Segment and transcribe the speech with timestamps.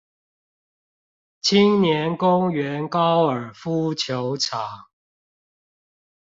[1.43, 4.87] 青年公園高爾夫球場